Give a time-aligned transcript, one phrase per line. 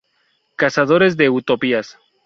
[0.55, 1.95] Cazadores de utopías".